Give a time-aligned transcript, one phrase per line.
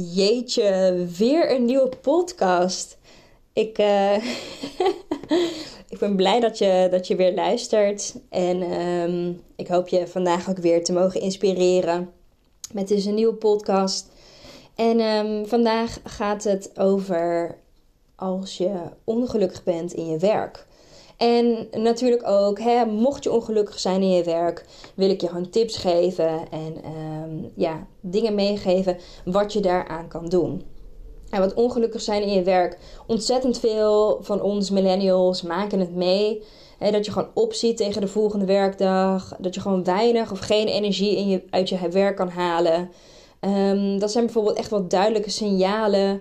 [0.00, 2.98] Jeetje, weer een nieuwe podcast.
[3.52, 4.14] Ik, uh,
[5.92, 8.14] ik ben blij dat je, dat je weer luistert.
[8.28, 12.12] En um, ik hoop je vandaag ook weer te mogen inspireren
[12.72, 14.08] met een nieuwe podcast.
[14.74, 17.58] En um, vandaag gaat het over
[18.14, 18.72] als je
[19.04, 20.66] ongelukkig bent in je werk.
[21.18, 24.64] En natuurlijk ook, hè, mocht je ongelukkig zijn in je werk,
[24.94, 26.76] wil ik je gewoon tips geven en
[27.22, 30.62] um, ja, dingen meegeven wat je daaraan kan doen.
[31.30, 36.42] En wat ongelukkig zijn in je werk, ontzettend veel van ons millennials maken het mee.
[36.78, 39.36] Hè, dat je gewoon opziet tegen de volgende werkdag.
[39.38, 42.90] Dat je gewoon weinig of geen energie in je, uit je werk kan halen.
[43.40, 46.20] Um, dat zijn bijvoorbeeld echt wel duidelijke signalen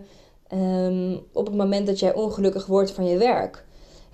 [0.53, 3.65] um, op het moment dat jij ongelukkig wordt van je werk.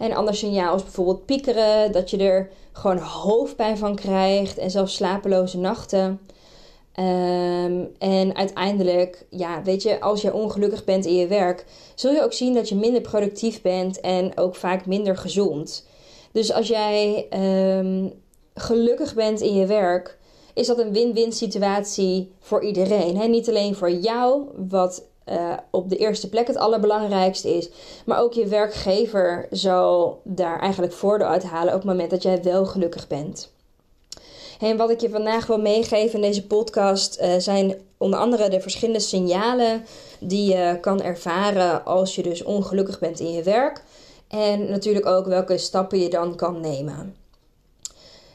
[0.03, 4.95] Een ander signaal is bijvoorbeeld piekeren, dat je er gewoon hoofdpijn van krijgt en zelfs
[4.95, 6.20] slapeloze nachten.
[6.99, 12.23] Um, en uiteindelijk, ja, weet je, als je ongelukkig bent in je werk, zul je
[12.23, 15.88] ook zien dat je minder productief bent en ook vaak minder gezond.
[16.31, 17.28] Dus als jij
[17.78, 18.13] um,
[18.53, 20.17] gelukkig bent in je werk,
[20.53, 23.17] is dat een win-win situatie voor iedereen.
[23.17, 27.69] He, niet alleen voor jou, wat uh, op de eerste plek het allerbelangrijkste is.
[28.05, 32.43] Maar ook je werkgever zal daar eigenlijk voordeel uit halen op het moment dat jij
[32.43, 33.51] wel gelukkig bent.
[34.59, 38.61] En wat ik je vandaag wil meegeven in deze podcast uh, zijn onder andere de
[38.61, 39.85] verschillende signalen
[40.19, 43.83] die je kan ervaren als je dus ongelukkig bent in je werk.
[44.27, 47.16] En natuurlijk ook welke stappen je dan kan nemen.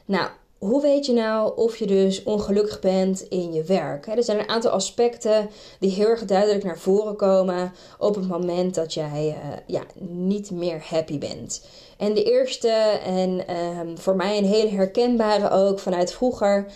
[0.04, 0.28] Nou,
[0.58, 4.06] hoe weet je nou of je dus ongelukkig bent in je werk?
[4.06, 5.50] Er zijn een aantal aspecten
[5.80, 10.50] die heel erg duidelijk naar voren komen op het moment dat jij uh, ja, niet
[10.50, 11.64] meer happy bent.
[11.96, 12.70] En de eerste,
[13.04, 16.66] en um, voor mij een hele herkenbare ook vanuit vroeger,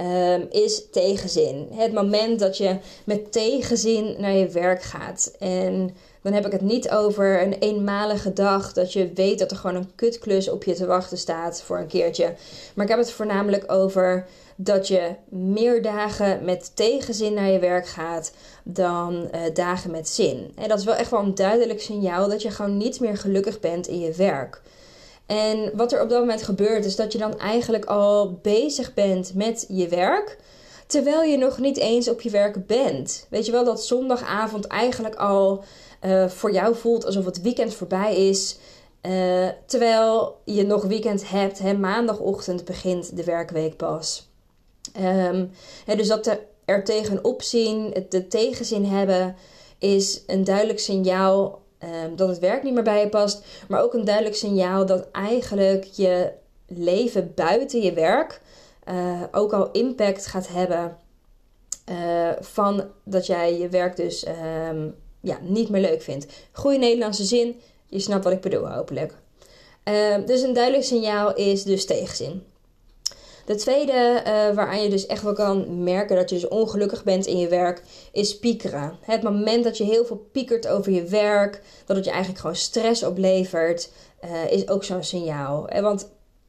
[0.00, 1.68] um, is tegenzin.
[1.72, 5.32] Het moment dat je met tegenzin naar je werk gaat.
[5.38, 9.56] En dan heb ik het niet over een eenmalige dag dat je weet dat er
[9.56, 12.34] gewoon een kutklus op je te wachten staat voor een keertje.
[12.74, 14.26] Maar ik heb het voornamelijk over
[14.56, 18.32] dat je meer dagen met tegenzin naar je werk gaat
[18.64, 20.52] dan uh, dagen met zin.
[20.56, 23.60] En dat is wel echt wel een duidelijk signaal dat je gewoon niet meer gelukkig
[23.60, 24.62] bent in je werk.
[25.26, 29.34] En wat er op dat moment gebeurt, is dat je dan eigenlijk al bezig bent
[29.34, 30.38] met je werk.
[30.86, 33.26] Terwijl je nog niet eens op je werk bent.
[33.28, 35.64] Weet je wel dat zondagavond eigenlijk al
[36.00, 38.58] uh, voor jou voelt alsof het weekend voorbij is.
[39.02, 41.58] Uh, terwijl je nog weekend hebt.
[41.58, 44.28] Hè, maandagochtend begint de werkweek pas.
[45.00, 45.50] Um,
[45.84, 49.36] hè, dus dat er tegenop zien, het de tegenzin hebben,
[49.78, 51.62] is een duidelijk signaal
[52.04, 53.44] um, dat het werk niet meer bij je past.
[53.68, 56.32] Maar ook een duidelijk signaal dat eigenlijk je
[56.66, 58.40] leven buiten je werk
[58.88, 60.96] uh, ook al impact gaat hebben.
[62.40, 64.26] Van dat jij je werk dus
[64.70, 66.26] um, ja, niet meer leuk vindt.
[66.52, 69.14] Goede Nederlandse zin, je snapt wat ik bedoel hopelijk.
[69.84, 72.42] Uh, dus een duidelijk signaal is dus tegenzin.
[73.46, 74.22] De tweede uh,
[74.54, 77.82] waaraan je dus echt wel kan merken dat je dus ongelukkig bent in je werk,
[78.12, 78.98] is piekeren.
[79.00, 82.56] Het moment dat je heel veel piekert over je werk, dat het je eigenlijk gewoon
[82.56, 83.90] stress oplevert,
[84.24, 85.68] uh, is ook zo'n signaal.
[85.80, 86.08] Want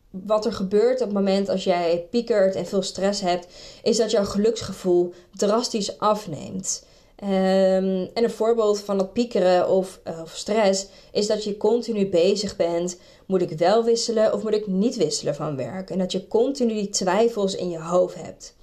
[0.09, 3.47] wat er gebeurt op het moment als jij piekert en veel stress hebt,
[3.83, 6.83] is dat jouw geluksgevoel drastisch afneemt.
[7.23, 12.09] Um, en een voorbeeld van dat piekeren of, uh, of, stress is dat je continu
[12.09, 12.99] bezig bent.
[13.25, 15.89] Moet ik wel wisselen of moet ik niet wisselen van werk?
[15.89, 18.55] En dat je continu die twijfels in je hoofd hebt.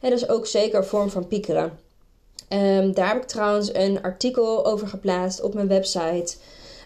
[0.00, 1.78] En dat is ook zeker een vorm van piekeren.
[2.48, 6.34] Um, daar heb ik trouwens een artikel over geplaatst op mijn website.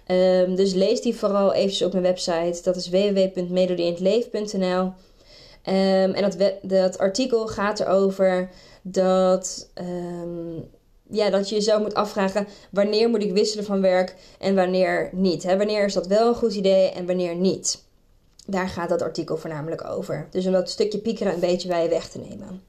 [0.06, 2.60] Um, dus lees die vooral eventjes op mijn website.
[2.62, 4.92] Dat is www.melodieinhetleven.nl
[5.62, 8.50] En dat, dat artikel gaat erover
[8.82, 9.69] dat
[11.10, 15.43] ja, dat je jezelf moet afvragen wanneer moet ik wisselen van werk en wanneer niet.
[15.43, 15.56] Hè?
[15.56, 17.82] Wanneer is dat wel een goed idee en wanneer niet.
[18.47, 20.26] Daar gaat dat artikel voornamelijk over.
[20.31, 22.62] Dus om dat stukje piekeren een beetje bij je weg te nemen.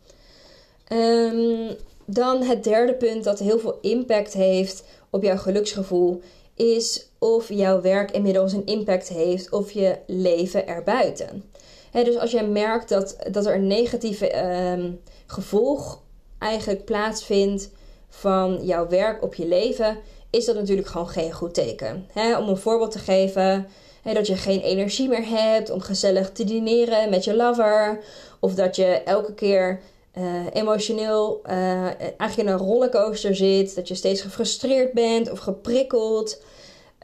[0.92, 1.76] Um,
[2.06, 6.22] dan het derde punt dat heel veel impact heeft op jouw geluksgevoel
[6.56, 11.44] is of jouw werk inmiddels een impact heeft op je leven erbuiten.
[11.92, 16.02] He, dus als jij merkt dat, dat er een negatieve um, gevolg
[16.40, 17.70] eigenlijk plaatsvindt
[18.14, 19.98] van jouw werk op je leven,
[20.30, 22.08] is dat natuurlijk gewoon geen goed teken.
[22.40, 23.68] om een voorbeeld te geven,
[24.04, 28.00] dat je geen energie meer hebt om gezellig te dineren met je lover,
[28.40, 29.82] of dat je elke keer
[30.18, 30.24] uh,
[30.54, 36.42] emotioneel uh, eigenlijk in een rollercoaster zit, dat je steeds gefrustreerd bent of geprikkeld.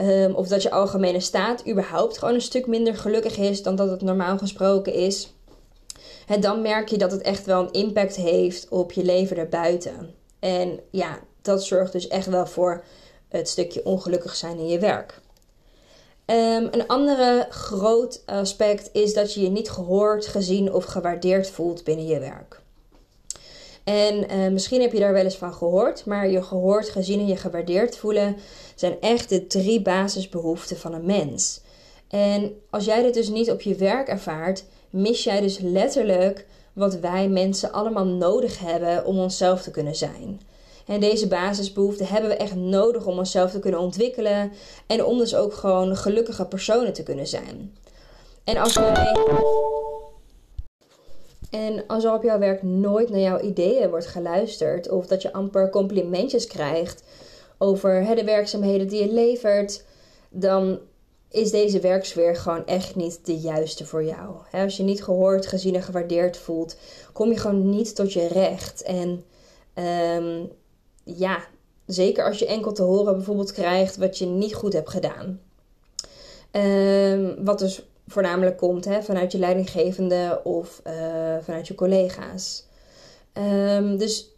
[0.01, 3.89] Um, of dat je algemene staat überhaupt gewoon een stuk minder gelukkig is dan dat
[3.89, 5.33] het normaal gesproken is.
[6.39, 10.13] dan merk je dat het echt wel een impact heeft op je leven erbuiten.
[10.39, 12.83] En ja, dat zorgt dus echt wel voor
[13.27, 15.19] het stukje ongelukkig zijn in je werk.
[16.25, 21.83] Um, een andere groot aspect is dat je je niet gehoord, gezien of gewaardeerd voelt
[21.83, 22.61] binnen je werk.
[23.83, 27.27] En uh, misschien heb je daar wel eens van gehoord, maar je gehoord, gezien en
[27.27, 28.37] je gewaardeerd voelen
[28.75, 31.61] zijn echt de drie basisbehoeften van een mens.
[32.07, 36.99] En als jij dit dus niet op je werk ervaart, mis jij dus letterlijk wat
[36.99, 40.41] wij mensen allemaal nodig hebben om onszelf te kunnen zijn.
[40.87, 44.51] En deze basisbehoeften hebben we echt nodig om onszelf te kunnen ontwikkelen
[44.87, 47.75] en om dus ook gewoon gelukkige personen te kunnen zijn.
[48.43, 48.79] En als.
[51.49, 55.33] En als er op jouw werk nooit naar jouw ideeën wordt geluisterd, of dat je
[55.33, 57.03] amper complimentjes krijgt
[57.57, 59.83] over de werkzaamheden die je levert,
[60.29, 60.79] dan
[61.29, 64.35] is deze werksfeer gewoon echt niet de juiste voor jou.
[64.51, 66.75] Als je niet gehoord, gezien en gewaardeerd voelt,
[67.13, 68.81] kom je gewoon niet tot je recht.
[68.81, 69.23] En
[70.17, 70.51] um,
[71.03, 71.43] ja,
[71.85, 75.39] zeker als je enkel te horen bijvoorbeeld krijgt wat je niet goed hebt gedaan.
[76.51, 80.93] Um, wat dus voornamelijk komt vanuit je leidinggevende of uh,
[81.41, 82.65] vanuit je collega's.
[83.33, 84.31] Um, dus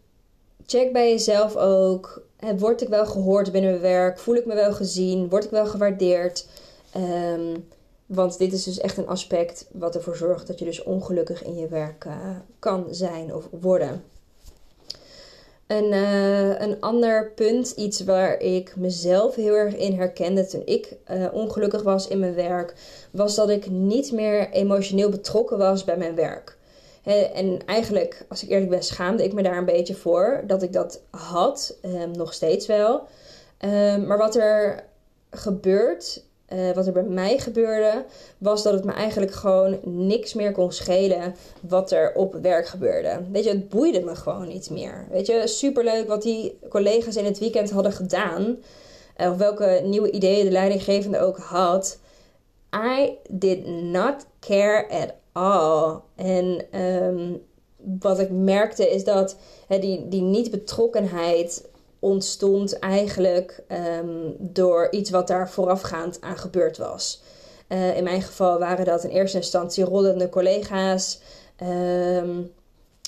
[0.66, 2.22] check bij jezelf ook.
[2.36, 4.18] Hè, word ik wel gehoord binnen mijn werk?
[4.18, 5.28] Voel ik me wel gezien?
[5.28, 6.46] Word ik wel gewaardeerd?
[6.96, 7.68] Um,
[8.06, 11.56] want dit is dus echt een aspect wat ervoor zorgt dat je dus ongelukkig in
[11.56, 12.14] je werk uh,
[12.58, 14.04] kan zijn of worden.
[15.66, 20.96] Een, uh, een ander punt, iets waar ik mezelf heel erg in herkende toen ik
[21.10, 22.74] uh, ongelukkig was in mijn werk,
[23.10, 26.58] was dat ik niet meer emotioneel betrokken was bij mijn werk.
[27.34, 30.72] en eigenlijk, als ik eerlijk ben, schaamde ik me daar een beetje voor dat ik
[30.72, 33.02] dat had, um, nog steeds wel.
[33.64, 34.84] Um, maar wat er
[35.30, 38.04] gebeurt uh, wat er bij mij gebeurde,
[38.38, 43.20] was dat het me eigenlijk gewoon niks meer kon schelen wat er op werk gebeurde.
[43.32, 45.06] Weet je, het boeide me gewoon niet meer.
[45.10, 48.58] Weet je, superleuk wat die collega's in het weekend hadden gedaan.
[49.16, 51.98] Uh, of welke nieuwe ideeën de leidinggevende ook had.
[52.74, 56.00] I did not care at all.
[56.16, 57.42] En um,
[58.00, 59.36] wat ik merkte is dat
[59.68, 61.68] die, die niet-betrokkenheid
[62.00, 63.62] ontstond eigenlijk
[64.02, 67.22] um, door iets wat daar voorafgaand aan gebeurd was.
[67.68, 71.20] Uh, in mijn geval waren dat in eerste instantie rollende collega's.
[71.62, 72.52] Um,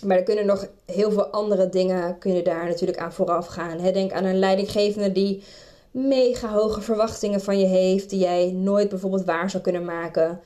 [0.05, 3.93] maar er kunnen nog heel veel andere dingen kunnen daar natuurlijk aan vooraf gaan.
[3.93, 5.43] Denk aan een leidinggevende die
[5.91, 10.41] mega hoge verwachtingen van je heeft, die jij nooit bijvoorbeeld waar zou kunnen maken.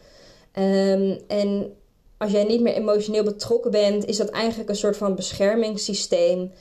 [0.59, 1.77] Um, en
[2.17, 6.53] als jij niet meer emotioneel betrokken bent, is dat eigenlijk een soort van beschermingssysteem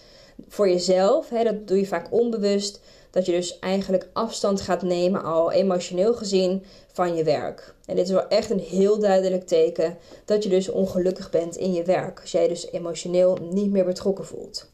[0.48, 1.30] voor jezelf.
[1.30, 2.80] Hè, dat doe je vaak onbewust.
[3.12, 7.74] Dat je dus eigenlijk afstand gaat nemen, al emotioneel gezien, van je werk.
[7.86, 11.74] En dit is wel echt een heel duidelijk teken dat je dus ongelukkig bent in
[11.74, 12.20] je werk.
[12.22, 14.70] Als jij dus emotioneel niet meer betrokken voelt.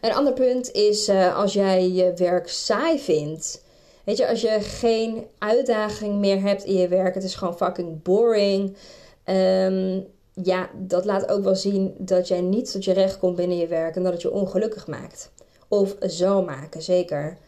[0.00, 3.62] Een ander punt is uh, als jij je werk saai vindt.
[4.04, 8.02] Weet je, als je geen uitdaging meer hebt in je werk, het is gewoon fucking
[8.02, 8.76] boring.
[9.24, 13.58] Um, ja, dat laat ook wel zien dat jij niet tot je recht komt binnen
[13.58, 15.30] je werk en dat het je ongelukkig maakt.
[15.68, 17.38] Of zal maken, zeker.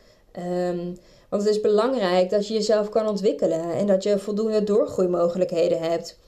[0.68, 0.96] Um,
[1.28, 6.18] want het is belangrijk dat je jezelf kan ontwikkelen en dat je voldoende doorgroeimogelijkheden hebt.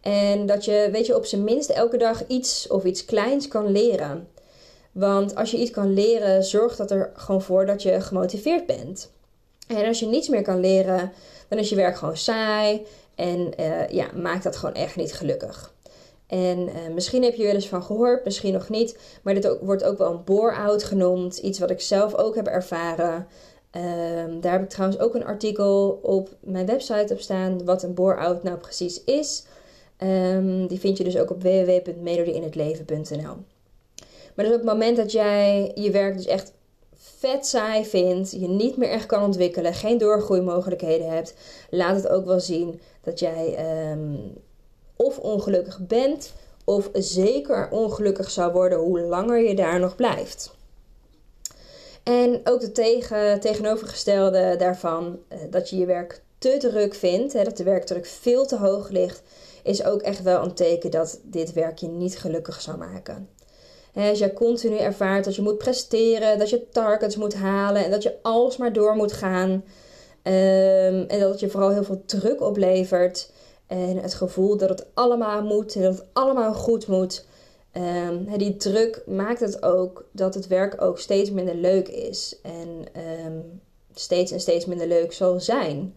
[0.00, 3.72] En dat je, weet je, op zijn minst elke dag iets of iets kleins kan
[3.72, 4.28] leren.
[4.92, 9.10] Want als je iets kan leren, zorgt dat er gewoon voor dat je gemotiveerd bent.
[9.66, 11.12] En als je niets meer kan leren,
[11.48, 15.74] dan is je werk gewoon saai en uh, ja, maakt dat gewoon echt niet gelukkig.
[16.26, 18.98] En uh, misschien heb je wel eens van gehoord, misschien nog niet.
[19.22, 21.36] Maar dit wordt ook wel een bore-out genoemd.
[21.36, 23.26] Iets wat ik zelf ook heb ervaren.
[23.72, 27.64] Um, daar heb ik trouwens ook een artikel op mijn website op staan.
[27.64, 29.44] Wat een bore-out nou precies is.
[29.98, 33.36] Um, die vind je dus ook op www.melodieinhetleven.nl
[34.34, 36.52] Maar dus op het moment dat jij je werk dus echt
[36.94, 41.34] vet saai vindt, je niet meer echt kan ontwikkelen, geen doorgroeimogelijkheden hebt,
[41.70, 43.58] laat het ook wel zien dat jij
[43.92, 44.32] um,
[44.96, 46.32] of ongelukkig bent,
[46.64, 50.54] of zeker ongelukkig zou worden hoe langer je daar nog blijft.
[52.02, 57.44] En ook de tegen, tegenovergestelde daarvan, eh, dat je je werk te druk vindt, hè,
[57.44, 59.22] dat de werkdruk veel te hoog ligt,
[59.62, 63.28] is ook echt wel een teken dat dit werk je niet gelukkig zou maken.
[63.94, 68.02] Als je continu ervaart dat je moet presteren, dat je targets moet halen en dat
[68.02, 69.50] je alsmaar door moet gaan.
[69.50, 69.62] Um,
[71.08, 73.30] en dat het je vooral heel veel druk oplevert.
[73.66, 77.24] En het gevoel dat het allemaal moet en dat het allemaal goed moet.
[78.06, 82.38] Um, die druk maakt het ook dat het werk ook steeds minder leuk is.
[82.42, 82.84] En
[83.26, 83.60] um,
[83.94, 85.94] steeds en steeds minder leuk zal zijn.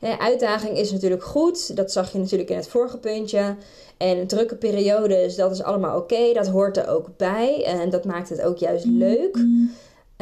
[0.00, 1.76] uitdaging is natuurlijk goed.
[1.76, 3.56] Dat zag je natuurlijk in het vorige puntje.
[3.96, 6.32] En drukke periodes, dat is allemaal oké.
[6.32, 7.64] Dat hoort er ook bij.
[7.64, 9.36] En dat maakt het ook juist leuk.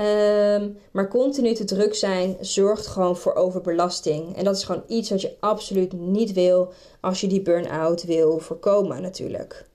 [0.01, 4.37] Ehm, maar continu te druk zijn zorgt gewoon voor overbelasting.
[4.37, 8.39] En dat is gewoon iets wat je absoluut niet wil als je die burn-out wil
[8.39, 9.67] voorkomen natuurlijk.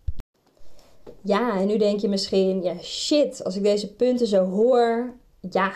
[1.22, 5.14] Ja, en nu denk je misschien, ja shit, als ik deze punten zo hoor,
[5.50, 5.72] ja,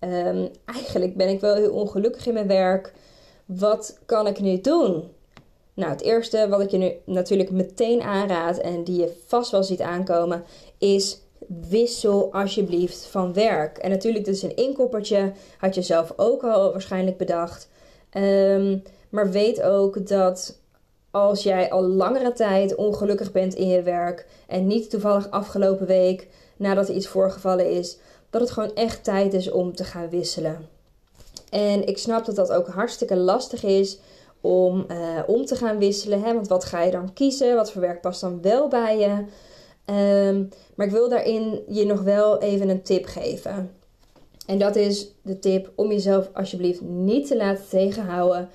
[0.00, 2.92] um, eigenlijk ben ik wel heel ongelukkig in mijn werk.
[3.44, 5.04] Wat kan ik nu doen?
[5.74, 9.62] Nou, het eerste wat ik je nu natuurlijk meteen aanraad en die je vast wel
[9.62, 10.44] ziet aankomen,
[10.78, 11.20] is
[11.68, 13.78] wissel alsjeblieft van werk.
[13.78, 17.68] En natuurlijk, is een inkoppertje, had je zelf ook al waarschijnlijk bedacht.
[18.12, 20.58] Um, maar weet ook dat
[21.10, 26.28] als jij al langere tijd ongelukkig bent in je werk en niet toevallig afgelopen week
[26.56, 27.98] nadat er iets voorgevallen is,
[28.30, 30.68] dat het gewoon echt tijd is om te gaan wisselen.
[31.50, 33.98] En ik snap dat dat ook hartstikke lastig is
[34.40, 36.22] om uh, om te gaan wisselen.
[36.22, 36.34] Hè?
[36.34, 37.54] Want wat ga je dan kiezen?
[37.54, 39.24] Wat voor werk past dan wel bij je?
[39.90, 43.70] Um, maar ik wil daarin je nog wel even een tip geven.
[44.46, 48.48] En dat is de tip om jezelf alsjeblieft niet te laten tegenhouden.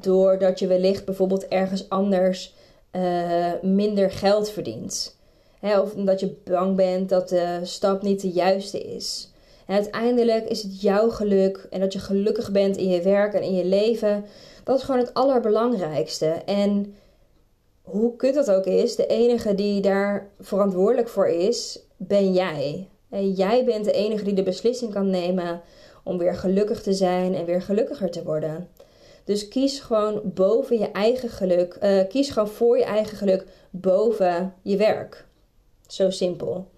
[0.00, 2.54] Doordat je wellicht bijvoorbeeld ergens anders
[2.92, 5.16] uh, minder geld verdient.
[5.60, 9.30] Of omdat je bang bent dat de stap niet de juiste is.
[9.66, 13.54] Uiteindelijk is het jouw geluk en dat je gelukkig bent in je werk en in
[13.54, 14.24] je leven.
[14.64, 16.26] Dat is gewoon het allerbelangrijkste.
[16.46, 16.94] En
[17.86, 22.88] hoe kut dat ook is, de enige die daar verantwoordelijk voor is, ben jij.
[23.10, 25.60] En jij bent de enige die de beslissing kan nemen
[26.04, 28.68] om weer gelukkig te zijn en weer gelukkiger te worden.
[29.24, 31.78] Dus kies gewoon boven je eigen geluk.
[31.82, 35.26] Uh, kies gewoon voor je eigen geluk boven je werk.
[35.86, 36.68] Zo simpel.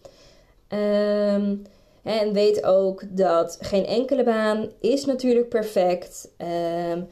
[0.68, 1.62] Um,
[2.02, 6.30] en weet ook dat geen enkele baan is natuurlijk perfect.
[6.92, 7.06] Um,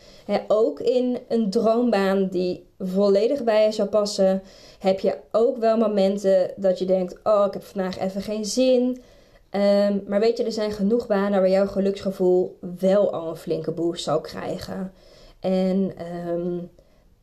[0.48, 4.42] ook in een droombaan die volledig bij je zou passen,
[4.78, 9.02] heb je ook wel momenten dat je denkt: Oh, ik heb vandaag even geen zin.
[9.50, 13.72] Um, maar weet je, er zijn genoeg banen waar jouw geluksgevoel wel al een flinke
[13.72, 14.92] boost zal krijgen.
[15.40, 15.92] En
[16.28, 16.70] um,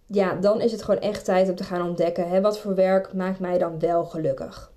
[0.08, 3.39] ja, dan is het gewoon echt tijd om te gaan ontdekken: wat voor werk maakt
[3.39, 4.73] mij dan wel gelukkig.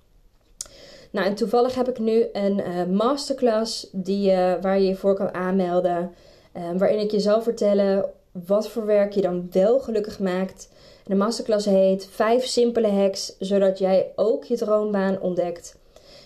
[1.11, 5.15] Nou, en toevallig heb ik nu een uh, masterclass die, uh, waar je je voor
[5.15, 6.15] kan aanmelden.
[6.57, 8.11] Uh, waarin ik je zal vertellen
[8.47, 10.69] wat voor werk je dan wel gelukkig maakt.
[11.05, 15.79] De masterclass heet 5 simpele hacks, zodat jij ook je droombaan ontdekt.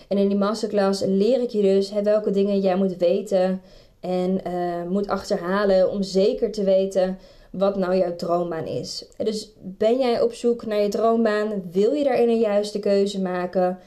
[0.09, 3.63] En in die masterclass leer ik je dus welke dingen jij moet weten
[4.01, 4.41] en
[4.89, 7.19] moet achterhalen om zeker te weten
[7.51, 9.05] wat nou jouw droombaan is.
[9.17, 11.63] Dus ben jij op zoek naar je droombaan?
[11.71, 13.79] Wil je daarin een juiste keuze maken?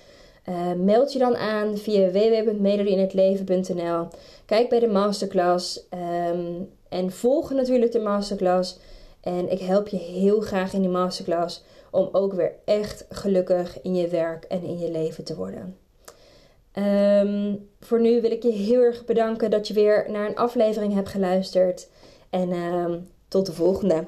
[0.49, 4.07] Uh, meld je dan aan via www.melodieinhetleven.nl.
[4.45, 5.87] Kijk bij de masterclass
[6.29, 8.79] um, en volg natuurlijk de masterclass.
[9.21, 13.95] En ik help je heel graag in die masterclass om ook weer echt gelukkig in
[13.95, 15.77] je werk en in je leven te worden.
[16.73, 20.93] Um, voor nu wil ik je heel erg bedanken dat je weer naar een aflevering
[20.93, 21.89] hebt geluisterd.
[22.29, 24.07] En um, tot de volgende.